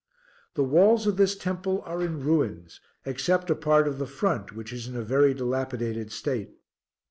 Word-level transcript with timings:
The 0.55 0.63
walls 0.63 1.05
of 1.05 1.17
this 1.17 1.35
temple 1.35 1.83
are 1.85 2.01
in 2.01 2.23
ruins, 2.23 2.81
except 3.05 3.51
a 3.51 3.55
part 3.55 3.87
of 3.87 3.99
the 3.99 4.07
front 4.07 4.51
which 4.51 4.73
is 4.73 4.87
in 4.87 4.95
a 4.95 5.03
very 5.03 5.35
dilapidated 5.35 6.11
state. 6.11 6.55